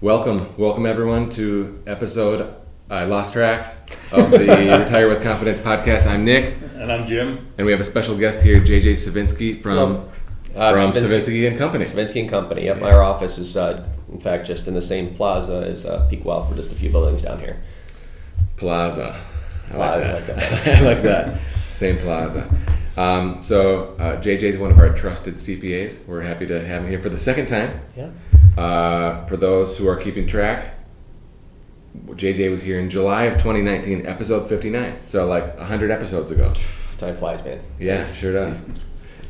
[0.00, 2.54] Welcome, welcome everyone to episode.
[2.90, 3.74] I lost track
[4.12, 4.38] of the
[4.84, 6.06] Retire with Confidence podcast.
[6.06, 7.48] I'm Nick, And I'm Jim.
[7.58, 10.08] and we have a special guest here, JJ Savinsky from
[10.54, 11.84] Uh, from Savinsky- Savinsky and Company.
[11.84, 12.64] Savinsky and Company.
[12.66, 16.24] Yep, our office is, uh, in fact, just in the same plaza as uh, Peak
[16.24, 16.48] Wealth.
[16.48, 17.56] We're just a few buildings down here.
[18.56, 19.20] Plaza.
[19.68, 20.36] I Plaza, like that.
[20.64, 20.78] that.
[20.78, 21.40] I like that.
[21.72, 22.48] Same plaza.
[22.96, 26.06] Um, so uh, JJ is one of our trusted CPAs.
[26.06, 27.80] We're happy to have him here for the second time.
[27.96, 28.08] Yeah.
[28.58, 30.74] Uh, for those who are keeping track,
[32.08, 34.96] JJ was here in July of 2019, episode 59.
[35.06, 36.52] So like 100 episodes ago.
[36.98, 37.60] Time flies, man.
[37.78, 38.60] Yeah, sure does.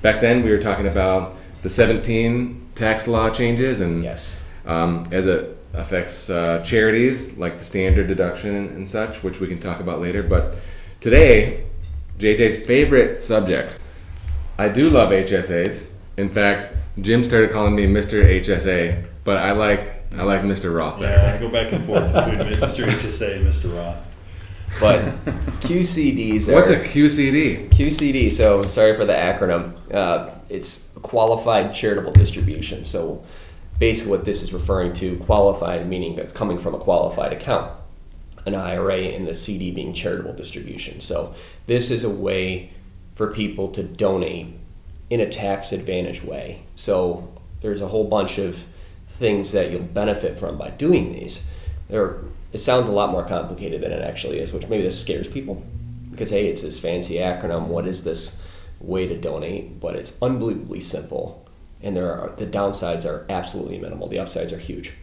[0.00, 4.40] Back then, we were talking about the 17 tax law changes and Yes.
[4.64, 9.60] um, as it affects uh, charities like the standard deduction and such, which we can
[9.60, 10.22] talk about later.
[10.22, 10.56] But
[11.00, 11.64] today,
[12.18, 13.78] JJ's favorite subject.
[14.56, 15.88] I do love HSAs.
[16.16, 18.24] In fact, Jim started calling me Mr.
[18.24, 20.74] HSA, but I like I like Mr.
[20.74, 21.16] Roth better.
[21.16, 22.86] Yeah, I go back and forth between Mr.
[22.86, 23.74] HSA and Mr.
[23.74, 24.04] Roth.
[24.80, 25.00] But
[25.60, 26.54] QCDs are.
[26.54, 27.70] What's a QCD?
[27.70, 28.32] QCD?
[28.32, 29.74] So, sorry for the acronym.
[29.92, 32.84] Uh, it's qualified charitable distribution.
[32.84, 33.24] So,
[33.78, 37.72] basically, what this is referring to, qualified meaning that's coming from a qualified account,
[38.46, 41.00] an IRA, and the CD being charitable distribution.
[41.00, 41.34] So,
[41.66, 42.72] this is a way
[43.14, 44.54] for people to donate
[45.10, 46.62] in a tax advantage way.
[46.76, 48.64] So, there's a whole bunch of
[49.18, 51.48] things that you'll benefit from by doing these.
[51.88, 52.18] There,
[52.52, 55.64] it sounds a lot more complicated than it actually is, which maybe this scares people
[56.10, 57.66] because hey, it's this fancy acronym.
[57.66, 58.42] What is this
[58.80, 59.80] way to donate?
[59.80, 61.46] But it's unbelievably simple,
[61.80, 64.08] and there are the downsides are absolutely minimal.
[64.08, 64.94] The upsides are huge.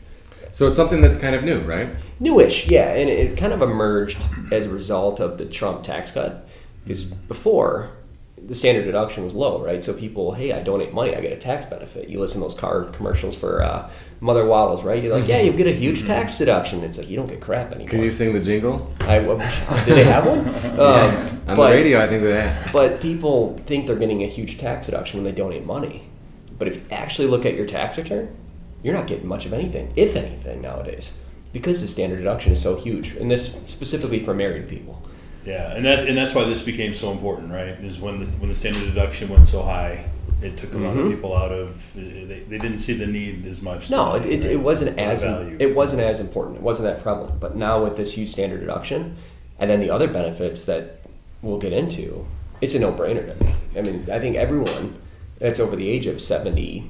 [0.52, 1.90] So it's something that's kind of new, right?
[2.20, 4.22] Newish, yeah, and it kind of emerged
[4.52, 6.48] as a result of the Trump tax cut.
[6.84, 7.92] Because before,
[8.38, 9.84] the standard deduction was low, right?
[9.84, 12.10] So people, hey, I donate money, I get a tax benefit.
[12.10, 13.90] You listen to those car commercials for uh,
[14.26, 15.02] Mother Waddles, right?
[15.04, 16.84] You're like, yeah, you get a huge tax deduction.
[16.84, 17.90] It's like you don't get crap anymore.
[17.90, 18.92] Can you sing the jingle?
[19.02, 19.20] I,
[19.86, 20.46] did they have one?
[20.76, 21.16] Um,
[21.48, 22.74] On but- the radio, I think they have.
[22.74, 26.10] But people think they're getting a huge tax deduction when they donate money.
[26.58, 28.36] But if you actually look at your tax return,
[28.82, 31.16] you're not getting much of anything, if anything, nowadays,
[31.54, 35.02] because the standard deduction is so huge, and this specifically for married people.
[35.46, 37.78] Yeah, and that and that's why this became so important, right?
[37.84, 40.06] Is when the when the standard deduction went so high,
[40.42, 41.12] it took a lot of Mhm.
[41.16, 41.92] people out of.
[41.96, 43.90] They, they didn't see the need as much.
[43.90, 45.56] No, it, it, it wasn't A lot of as value.
[45.60, 46.58] it wasn't as important.
[46.58, 47.40] It wasn't that prevalent.
[47.40, 49.16] But now with this huge standard deduction,
[49.60, 51.00] and then the other benefits that
[51.42, 52.26] we'll get into,
[52.62, 53.52] it's a no-brainer to me.
[53.78, 54.96] I mean, I think everyone
[55.40, 56.90] that's over the age of seventy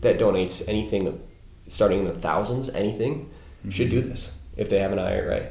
[0.00, 1.20] that donates anything
[1.68, 3.28] starting in the thousands, anything,
[3.68, 5.48] should do this if they have an IRA.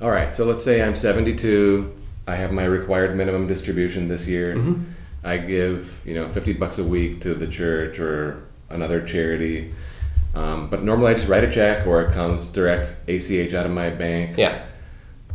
[0.00, 1.92] All right, so let's say I'm 72.
[2.26, 4.56] I have my required minimum distribution this year.
[4.56, 4.82] Mm-hmm.
[5.26, 9.72] I give you know 50 bucks a week to the church or another charity.
[10.34, 13.72] Um, but normally I just write a check or it comes direct ACH out of
[13.72, 14.36] my bank.
[14.36, 14.64] Yeah.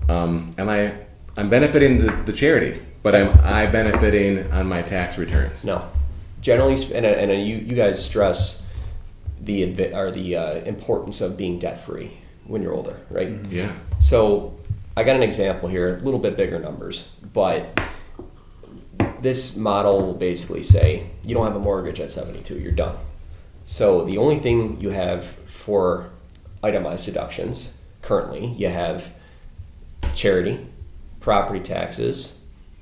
[0.07, 0.95] Um, and I
[1.37, 5.63] I'm benefiting the, the charity, but am I benefiting on my tax returns?
[5.63, 5.89] No.
[6.41, 8.63] Generally, and, and you, you guys stress
[9.41, 13.29] the or the uh, importance of being debt free when you're older, right?
[13.49, 13.73] Yeah.
[13.99, 14.57] So
[14.95, 17.79] I got an example here, a little bit bigger numbers, but
[19.21, 22.97] this model will basically say you don't have a mortgage at 72, you're done.
[23.65, 26.09] So the only thing you have for
[26.63, 29.13] itemized deductions currently, you have
[30.13, 30.65] charity,
[31.19, 32.41] property taxes,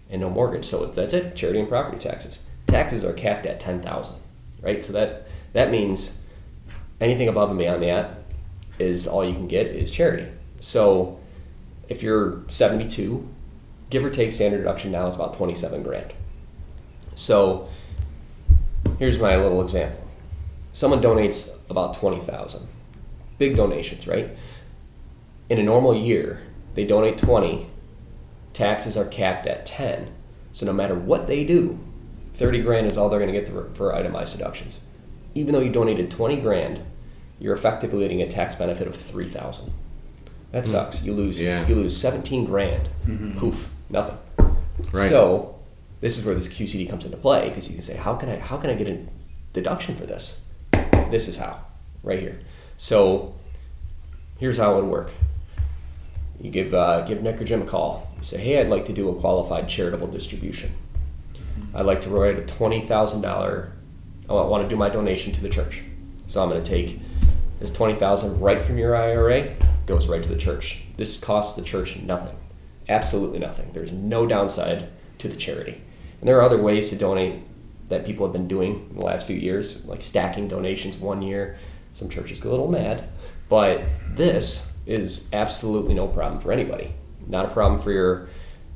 [0.10, 0.66] and no mortgage.
[0.66, 2.40] So that's it, charity and property taxes.
[2.68, 4.22] Taxes are capped at 10,000,
[4.62, 4.84] right?
[4.84, 6.22] So that that means
[7.02, 8.20] anything above and beyond that
[8.78, 10.28] is all you can get is charity.
[10.60, 11.20] So
[11.88, 13.28] if you're 72,
[13.90, 16.14] give or take standard deduction now is about 27 grand.
[17.20, 17.68] So
[18.98, 20.02] here's my little example.
[20.72, 22.66] Someone donates about 20,000.
[23.38, 24.30] Big donations, right?
[25.50, 26.42] In a normal year,
[26.76, 27.68] they donate 20,
[28.54, 30.10] taxes are capped at 10.
[30.54, 31.78] So no matter what they do,
[32.36, 34.80] 30 grand is all they're going to get for, for itemized deductions.
[35.36, 36.82] Even though you donated 20 grand,
[37.38, 39.74] you're effectively getting a tax benefit of 3,000.
[40.54, 41.04] That sucks.
[41.04, 41.68] You lose Yeah.
[41.68, 42.88] you lose 17 grand.
[43.06, 43.38] Mm-hmm.
[43.38, 44.18] Poof, nothing.
[44.92, 45.10] Right.
[45.10, 45.59] So,
[46.02, 48.40] this is where this QCD comes into play because you can say, how can I
[48.40, 49.06] how can I get a
[49.54, 50.46] deduction for this?
[51.10, 51.60] This is how,
[52.04, 52.40] right here.
[52.78, 53.36] So,
[54.38, 55.12] here's how it would work.
[56.40, 58.14] You give uh, give Nick or Jim a call.
[58.18, 60.72] You say, hey, I'd like to do a qualified charitable distribution.
[61.74, 63.74] I'd like to write a twenty thousand dollar.
[64.30, 65.82] I want to do my donation to the church.
[66.28, 67.02] So I'm going to take
[67.60, 69.54] this twenty thousand right from your IRA,
[69.86, 70.84] goes right to the church.
[70.96, 72.38] This costs the church nothing,
[72.88, 73.72] absolutely nothing.
[73.74, 74.88] There's no downside
[75.18, 75.82] to the charity.
[76.20, 77.36] And there are other ways to donate
[77.90, 81.58] that people have been doing in the last few years, like stacking donations one year,
[81.94, 83.10] Some churches get a little mad,
[83.50, 83.82] but
[84.16, 86.94] this is absolutely no problem for anybody.
[87.28, 88.30] Not a problem for your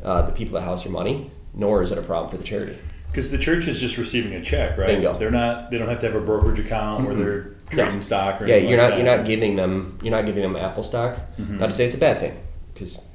[0.03, 2.77] uh, the people that house your money, nor is it a problem for the charity.
[3.09, 4.87] Because the church is just receiving a check, right?
[4.87, 5.17] Bingo.
[5.17, 5.69] They're not.
[5.71, 8.77] They don't have to have a brokerage account where they're trading stock or Yeah, you're
[8.81, 11.19] like not you're not giving them you're not giving them Apple stock.
[11.37, 12.37] Not to say it's a bad thing,
[12.73, 13.07] because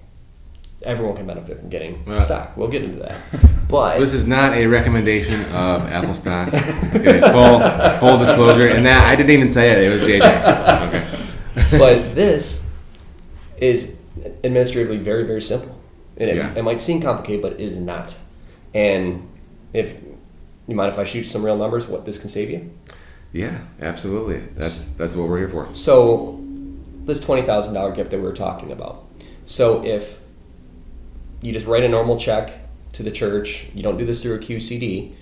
[0.83, 2.57] everyone can benefit from getting Well- stock.
[2.57, 3.17] We'll get into that,
[3.69, 6.49] but This is not a recommendation of Apple stock.
[6.95, 7.61] Okay, full
[8.01, 8.69] full disclosure.
[8.69, 9.79] And that I didn't even say it.
[9.79, 10.89] It was JJ.
[10.89, 11.79] Okay.
[11.79, 12.73] but this
[13.59, 13.99] is
[14.45, 15.75] administratively very very simple
[16.17, 16.55] and it, Yeah.
[16.55, 18.15] it might seem complicated but it is not
[18.75, 19.29] and
[19.73, 20.01] if
[20.69, 22.71] you mind if i shoot some real numbers what this can save you
[23.33, 24.39] Yeah, absolutely.
[24.55, 25.69] That's that's what we're here for.
[25.75, 26.39] so
[27.05, 29.05] this $20000 gift that we were talking about
[29.47, 30.21] so if
[31.43, 32.53] you just write a normal check
[32.99, 35.15] to the church you don't do this through a qcd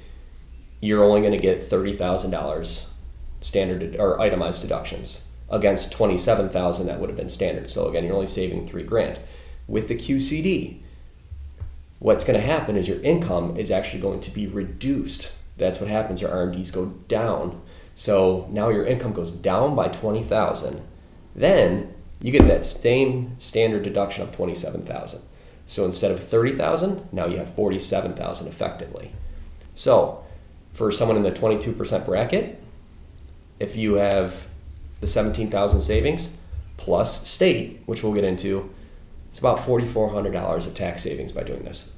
[0.81, 2.89] you're only going to get $30000
[3.41, 7.71] standard or itemized deductions against 27000 that would have been standard.
[7.71, 9.19] So again you're only saving three grand.
[9.69, 10.81] With the qcd
[11.99, 15.33] what's going to happen is your income is actually going to be reduced.
[15.57, 17.63] That's what happens your rmds go down.
[17.95, 20.83] So now your income goes down by 20000
[21.35, 25.23] then you get that same standard deduction of 27000
[25.67, 29.13] so instead of 30000 now you have 47000 effectively
[29.75, 30.25] so
[30.73, 32.63] for someone in the 22% bracket
[33.59, 34.47] if you have
[35.01, 36.37] the 17,000 savings
[36.77, 38.69] plus state, which we'll get into,
[39.31, 41.91] it's about $4,400 of tax savings by doing this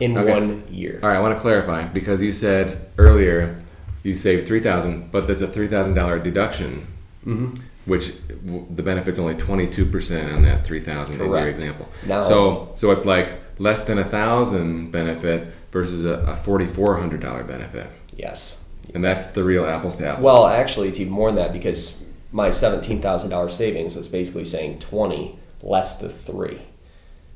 [0.00, 0.30] in Okay.
[0.30, 1.00] one year.
[1.02, 3.56] All right, I want to clarify because you said earlier
[4.04, 6.86] you saved three thousand, but there's a three thousand dollar deduction,
[7.26, 7.56] Mm-hmm.
[7.86, 8.12] Which
[8.44, 11.88] w- the benefit's only twenty two percent on that three thousand in your example.
[12.06, 16.98] Now- so so it's like less than a thousand benefit versus a, a forty four
[16.98, 18.64] hundred dollar benefit, Yes.
[18.94, 20.24] and that's the real apples to apples.
[20.24, 25.38] Well, actually, it's even more than that because my $17,000 savings was basically saying 20
[25.62, 26.58] less the 3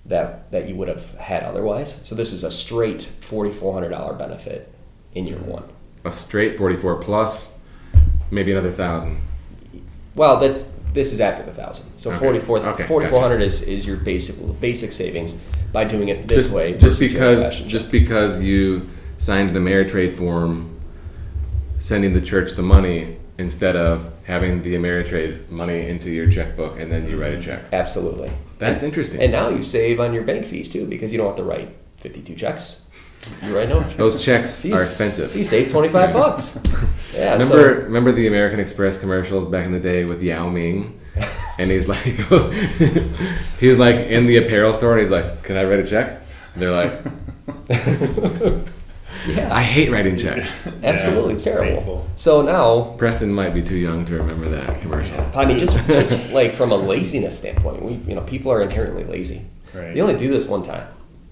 [0.07, 2.01] that that you would have had otherwise.
[2.07, 4.73] So this is a straight $4,400 benefit
[5.15, 5.51] in year mm-hmm.
[5.51, 5.65] 1.
[6.07, 7.59] a straight forty four plus
[8.31, 9.21] maybe another thousand.
[10.17, 11.87] Well, that's this is after the thousand.
[11.99, 12.19] So Okay.
[12.19, 15.39] 44 Okay, 4400 is, is your basic basic savings
[15.73, 16.77] by doing it this just, way.
[16.79, 20.81] just because just because you signed an Ameritrade form
[21.79, 26.91] sending the church the money instead of having the Ameritrade money into your checkbook and
[26.91, 27.63] then you write a check.
[27.73, 28.31] Absolutely.
[28.59, 29.21] That's interesting.
[29.21, 31.69] And now you save on your bank fees too because you don't have to write
[31.99, 32.81] 52 checks.
[33.43, 33.81] You write no.
[33.81, 35.33] Those checks are expensive.
[35.33, 36.59] So you save 25 bucks.
[37.15, 37.33] Yeah.
[37.35, 41.01] Remember, remember the American Express commercials back in the day with Yao Ming,
[41.59, 42.03] and he's like,
[43.61, 46.21] he's like in the apparel store, and he's like, "Can I write a check?"
[46.55, 47.01] And they're like,
[49.29, 49.55] yeah.
[49.55, 51.77] "I hate writing checks." Absolutely, it's terrible.
[51.77, 52.09] painful.
[52.17, 55.19] So now, Preston might be too young to remember that commercial.
[55.35, 59.05] I mean, just just like from a laziness standpoint, we you know people are inherently
[59.05, 59.43] lazy.
[59.73, 59.95] Right.
[59.95, 60.87] You only do this one time.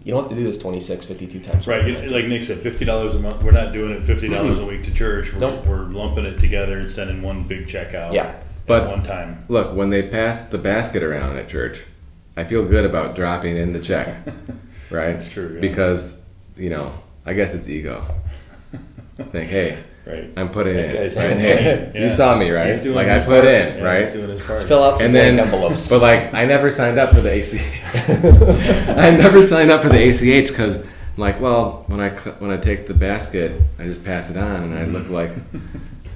[0.04, 1.66] You don't have to do this 26, 52 times.
[1.66, 3.42] Right, you like Nick said, fifty dollars a month.
[3.42, 4.66] We're not doing it fifty dollars mm-hmm.
[4.66, 5.32] a week to church.
[5.32, 5.64] We're, Nope.
[5.66, 8.12] we're lumping it together and sending one big check out.
[8.12, 8.26] Yeah.
[8.26, 9.44] at But- one time.
[9.48, 11.80] Look, when they pass the basket around at church,
[12.36, 14.14] I feel good about dropping in the check,
[14.90, 15.12] right?
[15.12, 15.60] That's true, yeah.
[15.60, 16.20] Because,
[16.56, 16.92] you know,
[17.24, 18.04] I guess it's ego.
[19.16, 20.30] Think, hey, Right.
[20.36, 20.92] I'm putting in.
[20.92, 21.28] guy's Right?
[21.28, 21.96] doing Hey, it.
[22.02, 22.68] you saw me, right?
[22.68, 23.44] He's doing Like I put part.
[23.46, 24.00] in, Yeah, right?
[24.04, 24.58] He's doing his part.
[24.58, 25.88] Just fill out some and then, envelopes.
[25.88, 27.58] but like, I never signed up for the AC.
[28.18, 32.56] I never signed up for the ACH because, I'm like, well, when I when I
[32.58, 35.30] take the basket, I just pass it on, and I look like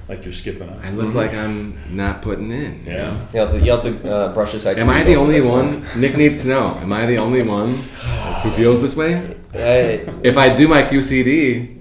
[0.08, 0.80] like you're skipping on.
[0.84, 2.84] I look like I'm not putting in.
[2.84, 3.02] you Yeah.
[3.12, 3.26] know?
[3.32, 5.84] you have to, you have to uh, brush this Am I the only one?
[5.96, 6.76] Nick needs to know.
[6.82, 7.68] Am I the only one
[8.42, 9.34] who feels this way?
[9.54, 11.30] Uh, If I do my QCD,
[11.68, 11.77] Yeah.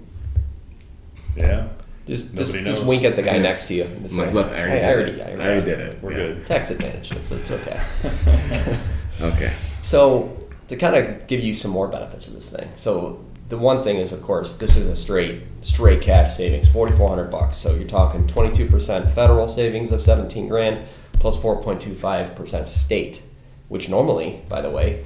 [2.08, 2.66] Just Nobody just, knows.
[2.78, 3.42] just wink at the guy Yeah.
[3.42, 3.84] next to you.
[3.84, 5.22] and just like, look, I already, "Hey, I did already, it.
[5.22, 5.98] I I already, already did it.
[6.02, 6.18] We're Yeah.
[6.18, 6.46] good.
[6.48, 7.12] Tax advantage.
[7.12, 7.80] It's, it's okay.
[9.22, 9.52] Okay.
[9.82, 10.38] So
[10.68, 12.70] to kind of give you some more benefits of this thing.
[12.76, 16.96] So the one thing is, of course, this is a straight straight cash savings, forty
[16.96, 17.58] four hundred bucks.
[17.58, 21.96] So you're talking twenty two percent federal savings of seventeen grand plus four point two
[21.96, 23.22] five percent state,
[23.70, 25.04] which normally, by the way,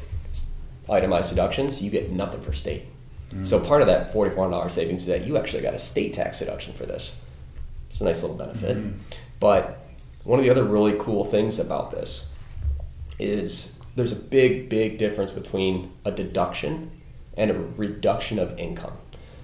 [0.89, 2.83] itemized deductions you get nothing for state.
[3.43, 5.79] So part of that forty four hundred dollars savings is that you actually got a
[5.79, 7.25] state tax deduction for this.
[7.89, 8.77] It's a nice little benefit.
[8.77, 8.97] Mm-hmm.
[9.39, 9.79] But
[10.23, 12.33] one of the other really cool things about this
[13.19, 16.91] is there's a big, big difference between a deduction
[17.35, 18.93] and a reduction of income.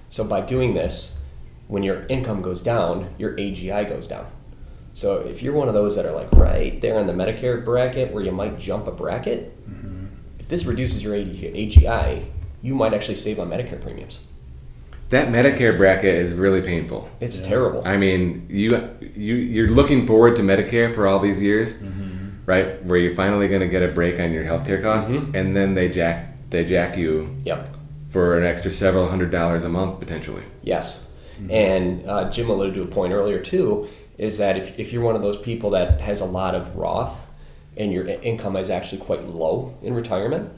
[0.08, 1.20] So by doing this,
[1.66, 4.26] when your income goes down, your AGI goes down.
[4.94, 8.12] So if you're one of those that are like right there in the Medicare bracket
[8.12, 10.06] where you might jump a bracket, mm-hmm.
[10.38, 12.24] if this reduces your AGI,
[12.62, 14.24] you might actually save on Medicare premiums.
[15.10, 17.08] that Medicare bracket is really painful.
[17.18, 17.48] It's Yeah.
[17.48, 17.82] terrible.
[17.86, 18.78] I mean, you
[19.16, 21.74] you you're looking forward to Medicare for all these years,
[22.44, 22.84] right?
[22.84, 25.34] Where you're finally going to get a break on your healthcare costs, Mhm.
[25.34, 27.68] and then they jack they jack you Yep.
[28.10, 30.42] for an extra several hundred dollars a month potentially.
[30.62, 31.08] Yes.
[31.48, 33.86] And uh, Jim alluded to a point earlier too,
[34.18, 37.14] is that if, if you're one of those people that has a lot of Roth
[37.78, 40.50] and your income is actually quite low in retirement,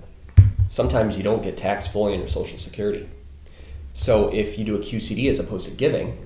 [0.70, 3.06] sometimes you don't get taxed fully on your Social Security.
[3.92, 6.16] So if you do a QCD as opposed to giving,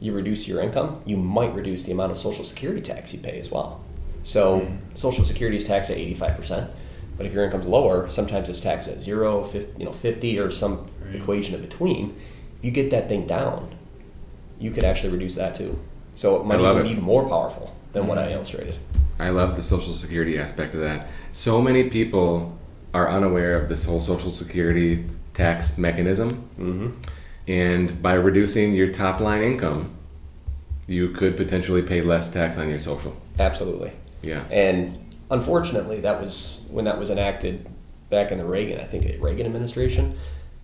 [0.00, 3.38] you reduce your income, you might reduce the amount of Social Security tax you pay
[3.38, 3.84] as well.
[4.22, 4.76] So mm-hmm.
[4.94, 6.70] Social Security is taxed at 85%,
[7.18, 10.50] but if your income's lower, sometimes it's taxed at zero, 50, you know, 50 or
[10.50, 11.16] some Right.
[11.16, 12.16] equation in between.
[12.58, 13.74] If you get that thing down,
[14.58, 15.78] you could actually reduce that too.
[16.14, 16.94] So it might even it.
[16.94, 18.32] be more powerful than what I mm-hmm.
[18.34, 18.76] illustrated.
[19.18, 21.06] I love the Social Security aspect of that.
[21.32, 22.58] So many people
[22.94, 26.90] are unaware of this whole Social Security tax mechanism, Mm-hmm.
[27.48, 29.90] and by reducing your top line income,
[30.86, 33.14] you could potentially pay less tax on your social.
[33.38, 33.92] Absolutely.
[34.22, 34.44] Yeah.
[34.50, 34.96] And
[35.30, 37.66] unfortunately, that was when that was enacted
[38.10, 40.16] back in the Reagan, I think, Reagan administration.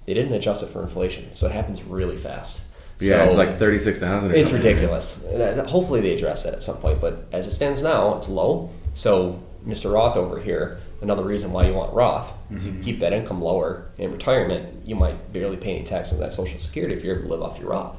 [0.07, 2.63] They didn't adjust it for inflation, so it happens really fast.
[3.01, 4.35] Yeah, So it's like thirty six thousand.
[4.35, 5.25] it's ridiculous.
[5.25, 7.01] And, uh, Hopefully, they address that at some point.
[7.01, 8.71] But as it stands now, it's low.
[8.95, 9.93] So, Mr.
[9.93, 13.87] Roth over here, another reason why you want Roth is you keep that income lower
[13.99, 14.87] in retirement.
[14.87, 17.43] You might barely pay any tax on that Social Security if you're able to live
[17.43, 17.97] off your Roth.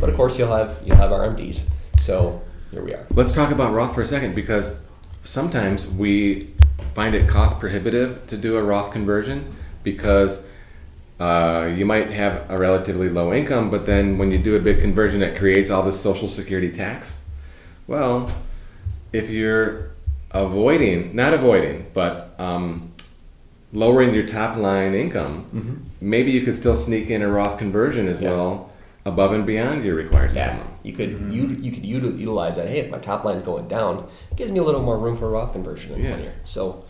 [0.00, 1.68] But of course, you'll have you'll have RMDs.
[1.98, 3.06] So here we are.
[3.10, 4.76] Let's talk about Roth for a second because
[5.24, 6.50] sometimes we
[6.94, 10.46] find it cost prohibitive to do a Roth conversion because
[11.20, 14.80] uh, you might have a relatively low income, but then when you do a big
[14.80, 17.18] conversion, it creates all this Social Security tax.
[17.86, 18.32] Well,
[19.12, 19.93] if you're
[20.34, 22.90] avoiding, not avoiding, but um,
[23.72, 28.20] lowering your top line income, maybe you could still sneak in a Roth conversion as
[28.20, 28.30] Yeah.
[28.30, 28.70] well
[29.06, 30.68] above and beyond your required Yeah, minimum.
[30.82, 32.68] you could you you could utilize that.
[32.68, 35.26] Hey, if my top line's going down, it gives me a little more room for
[35.26, 36.10] a Roth conversion in Yeah.
[36.12, 36.34] one year.
[36.44, 36.84] So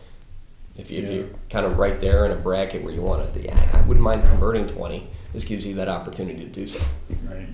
[0.76, 1.10] if, you, if Yeah.
[1.12, 4.02] you're kind of right there in a bracket where you want it, yeah, I wouldn't
[4.02, 5.08] mind converting twenty.
[5.32, 6.82] This gives you that opportunity to do so.
[7.28, 7.48] Right.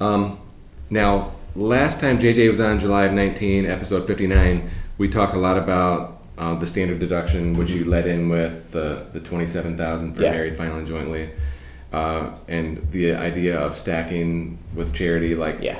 [0.00, 0.38] Um,
[0.90, 5.58] now, last time JJ was on July of 19, episode 59, we talked a lot
[5.58, 10.32] about uh, the standard deduction, which you led in with the, the 27,000 for Yeah.
[10.32, 11.30] married filing jointly,
[11.92, 15.78] uh, and the idea of stacking with charity, like Yeah,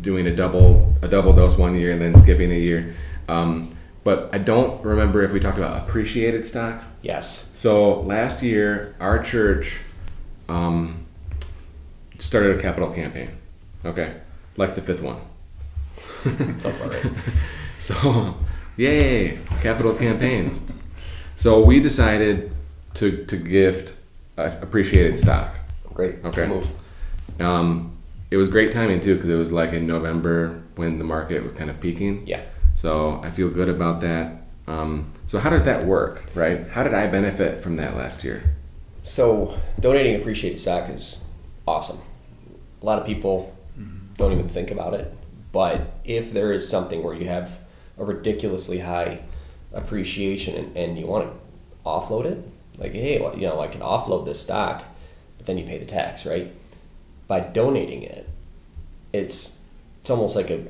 [0.00, 2.94] doing a double a double dose one year and then skipping a year.
[3.28, 3.70] Um,
[4.02, 6.82] but I don't remember if we talked about appreciated stock.
[7.02, 9.80] yes, So last year, our church
[10.48, 11.06] um,
[12.18, 13.30] started a capital campaign.
[13.84, 14.14] Okay,
[14.56, 15.20] like the fifth one.
[16.24, 17.06] that's about right.
[17.80, 18.34] So,
[18.78, 20.86] yay, capital campaigns.
[21.36, 22.50] So we decided
[22.94, 23.94] to to gift
[24.38, 25.54] uh, appreciated stock.
[25.92, 26.24] Great.
[26.24, 26.46] Okay.
[26.46, 26.80] Move.
[27.40, 27.96] Um,
[28.30, 31.52] it was great timing too because it was like in November when the market was
[31.52, 32.26] kind of peaking.
[32.26, 32.42] Yeah.
[32.74, 34.42] So I feel good about that.
[34.66, 36.66] Um, so how does that work, right?
[36.68, 38.42] How did I benefit from that last year?
[39.02, 41.24] So donating appreciated stock is
[41.66, 41.98] awesome.
[42.82, 43.53] A lot of people
[44.16, 45.12] don't even think about it,
[45.52, 47.60] but if there is something where you have
[47.98, 49.20] a ridiculously high
[49.72, 51.36] appreciation and, and you want to
[51.88, 54.84] offload it, like hey, well, you know, I can offload this stock,
[55.36, 56.52] but then you pay the tax, right?
[57.28, 58.28] By donating it,
[59.12, 59.60] it's
[60.00, 60.64] it's almost like a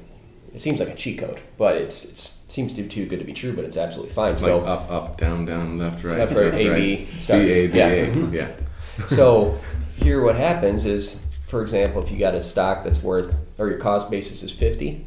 [0.55, 3.25] it seems like a cheat code, but it's it's it seems too too good to
[3.25, 4.37] be true, but it's absolutely fine.
[4.37, 7.09] so like up, up, down, down, left, right, Left, right, A, B.
[7.27, 7.87] B, A, B, Yeah.
[7.87, 8.31] A.
[8.31, 8.57] Yeah.
[9.09, 9.59] so
[9.97, 11.25] here what happens is
[11.55, 15.07] for example if you got a stock that's worth or your cost basis is 50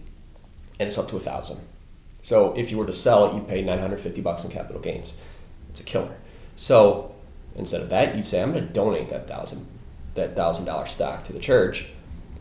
[0.80, 1.60] and it's up to thousand.
[2.22, 5.18] So if you were to sell it you'd pay 950 bucks in capital gains.
[5.70, 6.16] It's a killer.
[6.56, 7.14] So
[7.58, 9.68] instead of that you say i'm going to donate that thousand
[10.16, 11.90] that thousand dollar stock to the church.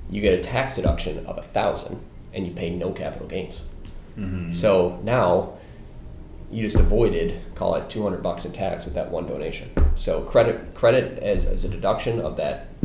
[0.09, 2.01] You get a tax deduction of a thousand
[2.33, 3.69] and you pay no capital gains.
[4.17, 4.53] Mm-hmm.
[4.53, 5.55] So now
[6.51, 9.69] you just avoided call it 200 bucks in tax with that one donation.
[9.97, 12.76] So credit credit as, as a deduction of that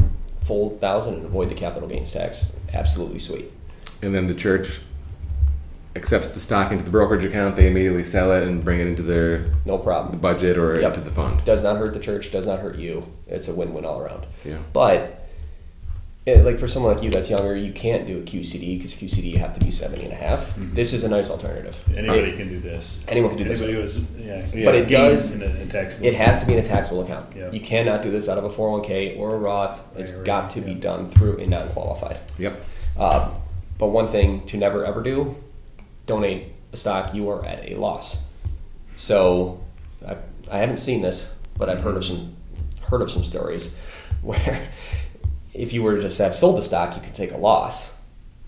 [0.41, 3.51] full thousand and avoid the capital gains tax absolutely sweet
[4.01, 4.79] And then the church
[5.95, 7.57] accepts the stock into the brokerage account.
[7.57, 10.95] They immediately sell it and bring it into their no problem budget or Yep.
[10.98, 11.43] into the fund.
[11.43, 14.60] does not hurt the church does not hurt you it's a win-win all around Yeah.
[14.74, 15.20] but
[16.25, 19.23] it, like for someone like you that's younger you can't do a qcd because qcd
[19.23, 20.53] you have to be 70 and a half.
[20.57, 23.03] this is a nice alternative Anybody can do this.
[23.07, 24.65] anyone can do this Anybody who's yeah.
[24.65, 26.05] But it does- in a, in a taxable.
[26.05, 27.35] It has to be in a taxable account.
[27.35, 27.49] Yeah.
[27.51, 29.83] You cannot do this out of a 401k or a Roth.
[29.97, 32.19] It's Right, right, got to be done through a non qualified.
[32.37, 32.63] Yep.
[32.99, 33.31] Um,
[33.79, 35.35] but one thing to never ever do
[36.05, 38.27] donate a stock you are at a loss.
[38.97, 39.59] So
[40.07, 40.19] I've,
[40.51, 42.35] I haven't seen this, but I've heard of some
[42.83, 43.75] heard of some stories
[44.21, 44.69] where
[45.53, 47.98] if you were to just have sold the stock, you could take a loss.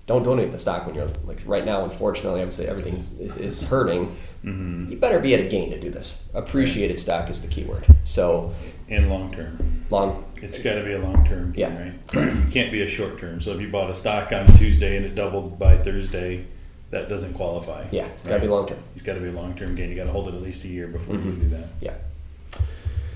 [0.06, 1.84] Don't donate the stock when you're like right now.
[1.86, 4.16] Unfortunately, I would say everything is, is hurting.
[4.44, 4.92] Mm-hmm.
[4.92, 6.28] You better be at a gain to do this.
[6.34, 7.86] Appreciated stock is the key word.
[8.04, 8.54] So
[8.90, 9.86] And long term.
[9.90, 11.54] long, It's got to be a long term.
[11.56, 11.74] Yeah.
[11.78, 11.94] Right.
[12.14, 13.40] It can't be a short term.
[13.40, 16.48] So if you bought a stock on Tuesday and it doubled by Thursday,
[16.90, 17.86] that doesn't qualify.
[17.92, 18.78] yeah, gotta be long term.
[18.96, 19.90] It's got to be a long term gain.
[19.90, 21.30] You got to hold it at least a year before Mm-hmm.
[21.30, 21.68] you do that.
[21.80, 21.94] Yeah,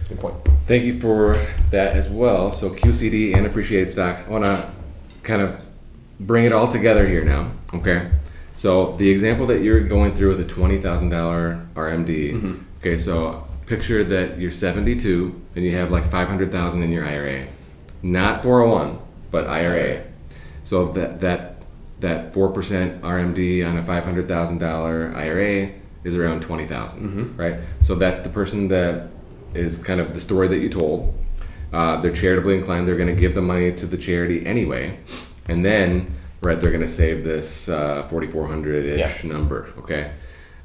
[0.08, 0.36] good point.
[0.66, 1.34] Thank you for
[1.72, 2.52] that as well.
[2.52, 4.26] So QCD and appreciated stock.
[4.28, 4.70] I want to
[5.24, 5.64] kind of
[6.20, 7.52] bring it all together here now.
[7.74, 8.10] Okay.
[8.56, 12.34] So the example that you're going through with a twenty thousand dollar RMD.
[12.34, 12.56] Mm-hmm.
[12.80, 12.98] Okay.
[12.98, 17.48] So picture that you're 72 and you have like 500,000 in your IRA,
[18.02, 18.98] not 401,
[19.30, 20.04] but IRA.
[20.64, 21.56] So that that
[22.00, 25.72] that four percent RMD on a five hundred thousand dollar IRA
[26.04, 27.36] is around twenty mm-hmm.
[27.38, 27.56] right?
[27.82, 29.12] So that's the person that
[29.58, 31.14] is kind of the story that you told.
[31.74, 32.88] Uh, they're charitably inclined.
[32.88, 35.00] They're going to give the money to the charity anyway,
[35.48, 39.74] and then right they're going to save this uh, forty four hundred ish number.
[39.80, 40.12] Okay,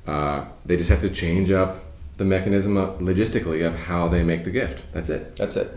[0.06, 1.84] uh, they just have to change up
[2.18, 4.84] the mechanism of, logistically of how they make the gift.
[4.92, 5.36] That's it.
[5.36, 5.76] That's it.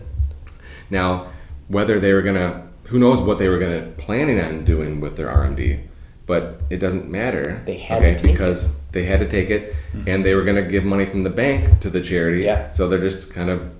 [0.90, 1.28] Now,
[1.68, 5.26] whether they were gonna, who knows what they were gonna planning on doing with their
[5.26, 5.82] RMD,
[6.26, 7.62] but it doesn't matter.
[7.64, 8.76] They had to take it.
[8.96, 10.08] Because they had to take it, mm-hmm.
[10.08, 12.42] and they were gonna give money from the bank to the charity.
[12.42, 12.70] Yeah.
[12.70, 13.70] So they're just kind of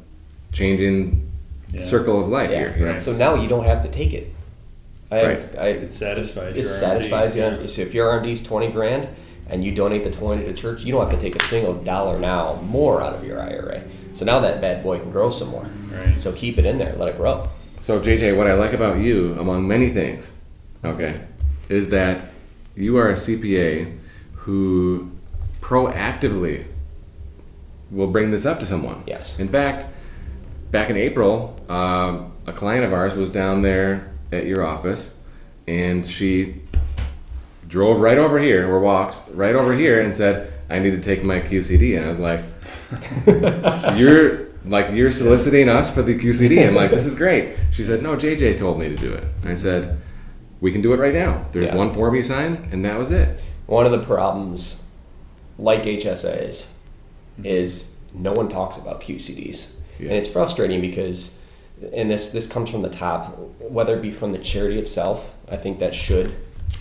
[0.53, 1.23] changing
[1.73, 1.83] Yeah.
[1.83, 2.59] circle of life Yeah.
[2.59, 2.75] here.
[2.79, 2.91] You know?
[2.93, 3.01] Right.
[3.01, 4.33] So now you don't have to take it.
[5.11, 5.59] I, Right.
[5.59, 6.55] I, It satisfies.
[6.55, 6.61] You.
[6.61, 7.63] It your satisfies RMD.
[7.63, 7.69] you.
[7.69, 9.09] So if your RMD is twenty grand
[9.49, 12.19] and you donate the twenty to church, you don't have to take a single dollar
[12.19, 13.83] now more out of your IRA.
[14.15, 15.67] So now that bad boy can grow some more.
[15.93, 16.21] Right.
[16.21, 17.49] So keep it in there, let it grow.
[17.79, 20.33] So JJ, what I like about you, among many things,
[20.85, 21.21] okay,
[21.69, 22.25] is that
[22.75, 23.93] you are a CPA
[24.47, 25.11] who
[25.61, 26.65] proactively
[27.91, 29.03] will bring this up to someone.
[29.05, 29.41] Yes.
[29.41, 29.87] In fact,
[30.71, 35.17] back in April, um, a client of ours was down there at your office,
[35.67, 36.63] and she
[37.67, 41.25] drove right over here, or walked right over here, and said, "I need to take
[41.25, 42.43] my QCD." And I was like,
[43.99, 48.01] "You're like you're soliciting us for the QCD." I'm like, "This is great." She said,
[48.01, 49.99] "No, JJ told me to do it." I said,
[50.61, 51.47] "We can do it right now.
[51.51, 51.75] There's Yeah.
[51.75, 54.85] one form you sign, and that was it." One of the problems,
[55.59, 56.69] like HSAs,
[57.39, 57.47] mm-hmm.
[57.47, 60.09] is no one talks about QCDs, Yeah.
[60.09, 61.39] and it's frustrating because,
[61.93, 65.35] and this this comes from the top, whether it be from the charity itself.
[65.49, 66.35] I think that should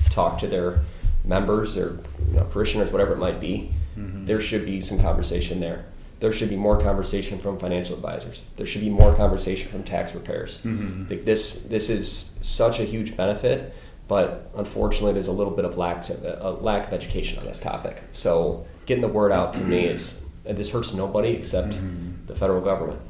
[0.09, 0.81] talk to their
[1.23, 3.73] members, or you know, parishioners, whatever it might be.
[3.97, 4.25] Mm-hmm.
[4.25, 5.85] There should be some conversation there.
[6.19, 8.45] There should be more conversation from financial advisors.
[8.55, 10.61] There should be more conversation from tax repairs.
[10.63, 11.09] Mm-hmm.
[11.09, 13.75] Like this, this is such a huge benefit,
[14.07, 17.59] but unfortunately, there's a little bit of lack of, a lack of education on this
[17.59, 18.03] topic.
[18.11, 22.25] So getting the word out to me is and this hurts nobody except mm-hmm.
[22.27, 23.01] the federal government,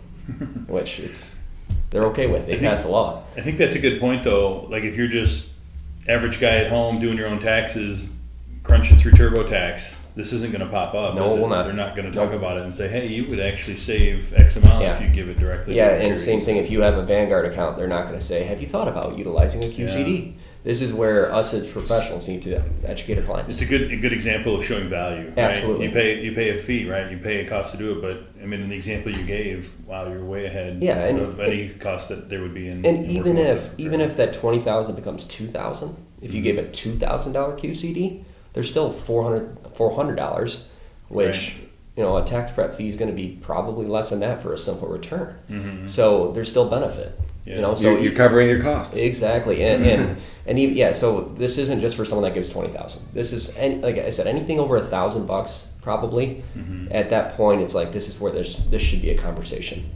[0.67, 1.39] which it's
[1.89, 2.47] they're okay with.
[2.47, 3.23] They pass a law.
[3.37, 4.65] I think that's a good point, though.
[4.69, 5.53] Like if you're just
[6.07, 8.13] average guy at home doing your own taxes,
[8.63, 11.15] crunching through TurboTax, this isn't going to pop up.
[11.15, 11.63] No, it will not.
[11.63, 12.39] They're not going to talk Nope.
[12.39, 14.95] about it and say, "Hey, you would actually save X amount Yeah.
[14.95, 17.03] if you give it directly." Yeah, to and charities." same thing if you have a
[17.03, 20.81] Vanguard account, they're not going to say, "Have you thought about utilizing a QCD?" This
[20.81, 23.53] is where us as professionals need to educate our clients.
[23.53, 25.27] It's a good a good example of showing value.
[25.27, 25.37] Right?
[25.37, 25.85] Absolutely.
[25.85, 27.09] You pay you pay a fee, right?
[27.11, 29.71] You pay a cost to do it, but I mean, in the example you gave,
[29.85, 32.83] wow, you're way ahead Yeah, and- of any cost that there would be in.
[32.85, 33.79] And in even if it.
[33.79, 37.55] even if that twenty thousand becomes two thousand, if you gave a two thousand dollar
[37.55, 38.23] QCD,
[38.53, 40.67] there's still 400 dollars,
[41.09, 41.27] which
[41.59, 41.67] Right.
[41.97, 44.51] you know a tax prep fee is going to be probably less than that for
[44.51, 45.35] a simple return.
[45.49, 45.87] Mhm.
[45.89, 47.19] So there's still benefit.
[47.45, 47.55] Yeah.
[47.55, 48.95] You know, so you're, you're covering your cost.
[48.95, 50.91] Exactly, and and, and even, yeah.
[50.91, 53.05] So this isn't just for someone that gives twenty thousand.
[53.13, 56.43] This is any, like I said, anything over a thousand bucks probably.
[56.89, 59.87] At that point, it's like this is where there's this should be a conversation,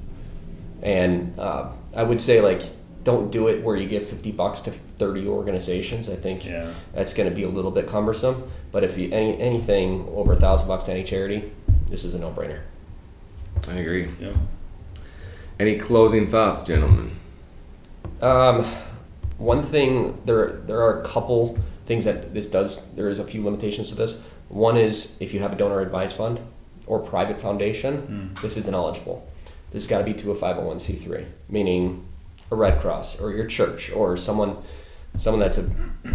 [0.84, 2.62] and uh, I would say like
[3.04, 6.10] don't do it where you give fifty bucks to thirty organizations.
[6.10, 6.72] I think Yeah.
[6.94, 8.44] that's going to be a little bit cumbersome.
[8.72, 11.52] But if you any anything over a thousand bucks to any charity,
[11.88, 12.60] this is a no brainer.
[13.68, 14.08] I agree.
[14.20, 14.36] Yep.
[15.60, 17.12] Any closing thoughts, gentlemen?
[18.22, 18.66] Um,
[19.38, 22.92] one thing there there are a couple things that this does.
[22.92, 24.26] There is a few limitations to this.
[24.50, 26.40] One is if you have a donor advised fund
[26.88, 29.28] or private foundation, this isn't eligible.
[29.72, 32.06] This has got to be to a five hundred one c three, meaning
[32.52, 34.58] a Red Cross or your church or someone
[35.18, 35.70] someone that's a,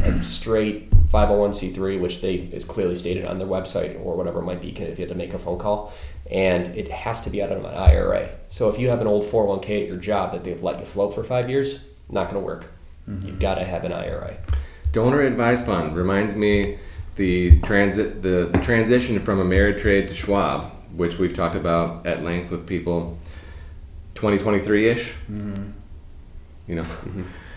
[0.05, 4.61] a straight 501c3 which they is clearly stated on their website or whatever it might
[4.61, 5.93] be if you had to make a phone call
[6.31, 9.25] and it has to be out of an ira so if you have an old
[9.25, 12.47] 401k at your job that they've let you float for five years not going to
[12.47, 12.67] work
[13.23, 14.37] you've got to have an ira
[14.93, 16.79] Donor advised fund reminds me
[17.17, 22.51] the transit the, the transition from Ameritrade to Schwab, which we've talked about at length
[22.53, 23.19] with people.
[24.15, 25.15] 2023 ish.
[26.67, 26.87] You know,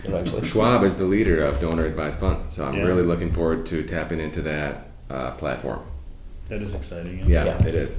[0.04, 0.44] eventually.
[0.46, 2.82] Schwab is the leader of donor advised funds, so I'm Yeah.
[2.82, 5.80] really looking forward to tapping into that uh, platform.
[6.48, 7.22] That is exciting.
[7.26, 7.66] Yeah, Yeah.
[7.66, 7.94] it is.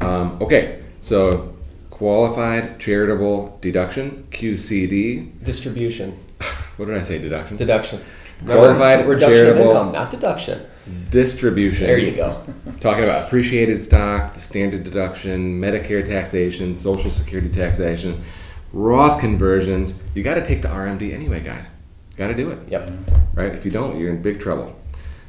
[0.00, 1.54] Um, okay, so
[2.00, 5.44] qualified charitable deduction (QCD).
[5.44, 6.18] Distribution,
[6.78, 7.18] What did I say?
[7.18, 7.58] Deduction.
[7.58, 8.00] deduction.
[8.46, 10.62] Qualified reduction charitable- income, not deduction.
[11.10, 11.86] Distribution.
[11.86, 12.42] There you go.
[12.80, 18.24] Talking about appreciated stock, the standard deduction, Medicare taxation, Social Security taxation,
[18.72, 20.02] Roth conversions.
[20.14, 21.68] You got to take the RMD anyway, guys.
[22.16, 22.60] Got to do it.
[22.68, 22.90] Yep.
[23.34, 23.54] right?
[23.54, 24.74] If you don't, you're in big trouble.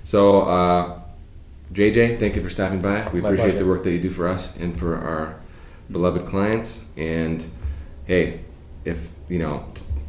[0.06, 1.02] So, uh,
[1.74, 3.10] JJ, thank you for stopping by.
[3.12, 3.58] We My appreciate pleasure.
[3.60, 5.36] the work that you do for us and for our
[5.92, 6.86] beloved clients.
[6.98, 7.46] And
[8.06, 8.42] hey,
[8.86, 9.66] if you know,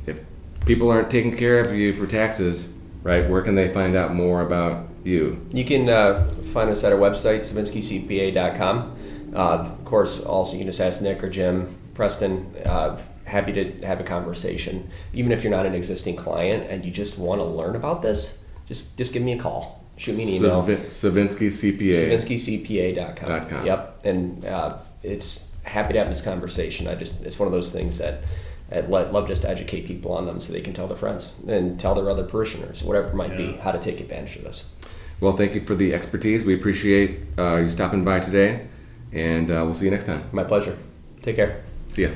[0.06, 0.20] if
[0.66, 3.28] people aren't taking care of you for taxes, right?
[3.28, 5.44] Where can they find out more about you?
[5.52, 8.96] You can uh, find us at our website, savinskycpa.com.
[9.34, 12.54] Uh, of course, also you can just ask Nick or Jim, Preston.
[12.64, 14.90] Uh, happy to have a conversation.
[15.14, 18.44] Even if you're not an existing client and you just want to learn about this,
[18.66, 19.82] just just give me a call.
[19.96, 20.62] Shoot me an email.
[20.62, 21.92] Savi- Savinsky CPA.
[21.92, 23.48] SavinskyCPA.com.
[23.48, 23.66] Com.
[23.66, 24.00] Yep.
[24.04, 26.86] And uh, it's happy to have this conversation.
[26.86, 28.22] I just it's one of those things that
[28.70, 31.36] I'd lo- love just to educate people on them so they can tell their friends
[31.46, 34.72] and tell their other parishioners, whatever it might be, how to take advantage of this.
[35.20, 36.44] Well, thank you for the expertise.
[36.44, 38.66] We appreciate uh, you stopping by today,
[39.12, 40.24] and uh, we'll see you next time.
[40.32, 40.76] My pleasure.
[41.22, 41.62] Take care.
[41.92, 42.10] See ya.